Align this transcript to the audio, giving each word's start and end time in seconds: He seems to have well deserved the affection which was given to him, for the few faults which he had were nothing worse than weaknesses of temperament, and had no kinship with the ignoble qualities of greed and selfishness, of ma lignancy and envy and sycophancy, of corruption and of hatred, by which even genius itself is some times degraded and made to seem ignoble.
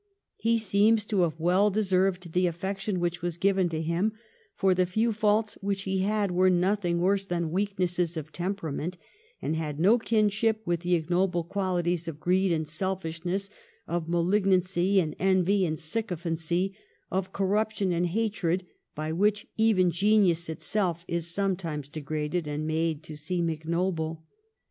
He 0.37 0.57
seems 0.57 1.05
to 1.05 1.21
have 1.21 1.39
well 1.39 1.69
deserved 1.69 2.33
the 2.33 2.47
affection 2.47 2.99
which 2.99 3.21
was 3.21 3.37
given 3.37 3.69
to 3.69 3.83
him, 3.83 4.13
for 4.55 4.73
the 4.73 4.87
few 4.87 5.13
faults 5.13 5.59
which 5.61 5.83
he 5.83 5.99
had 5.99 6.31
were 6.31 6.49
nothing 6.49 6.99
worse 6.99 7.27
than 7.27 7.51
weaknesses 7.51 8.17
of 8.17 8.31
temperament, 8.31 8.97
and 9.43 9.55
had 9.55 9.79
no 9.79 9.99
kinship 9.99 10.63
with 10.65 10.79
the 10.79 10.95
ignoble 10.95 11.43
qualities 11.43 12.07
of 12.07 12.19
greed 12.19 12.51
and 12.51 12.67
selfishness, 12.67 13.51
of 13.87 14.09
ma 14.09 14.21
lignancy 14.23 14.99
and 14.99 15.15
envy 15.19 15.67
and 15.67 15.77
sycophancy, 15.77 16.75
of 17.11 17.31
corruption 17.31 17.91
and 17.93 18.07
of 18.07 18.11
hatred, 18.13 18.65
by 18.95 19.11
which 19.11 19.45
even 19.55 19.91
genius 19.91 20.49
itself 20.49 21.05
is 21.07 21.27
some 21.27 21.55
times 21.55 21.87
degraded 21.87 22.47
and 22.47 22.65
made 22.65 23.03
to 23.03 23.15
seem 23.15 23.51
ignoble. 23.51 24.23